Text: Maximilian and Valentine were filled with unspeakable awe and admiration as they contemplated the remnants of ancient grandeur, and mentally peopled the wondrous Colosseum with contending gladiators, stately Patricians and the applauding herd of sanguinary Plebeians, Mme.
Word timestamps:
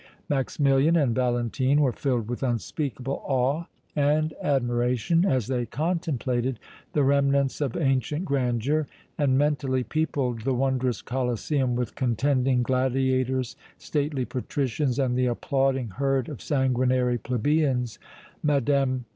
Maximilian 0.29 0.95
and 0.95 1.13
Valentine 1.13 1.79
were 1.79 1.91
filled 1.91 2.27
with 2.27 2.41
unspeakable 2.41 3.21
awe 3.23 3.65
and 3.95 4.33
admiration 4.41 5.23
as 5.25 5.45
they 5.45 5.67
contemplated 5.67 6.57
the 6.93 7.03
remnants 7.03 7.61
of 7.61 7.77
ancient 7.77 8.25
grandeur, 8.25 8.87
and 9.19 9.37
mentally 9.37 9.83
peopled 9.83 10.41
the 10.41 10.55
wondrous 10.55 11.03
Colosseum 11.03 11.75
with 11.75 11.93
contending 11.93 12.63
gladiators, 12.63 13.55
stately 13.77 14.25
Patricians 14.25 14.97
and 14.97 15.15
the 15.15 15.27
applauding 15.27 15.89
herd 15.89 16.29
of 16.29 16.41
sanguinary 16.41 17.19
Plebeians, 17.19 17.99
Mme. 18.41 19.01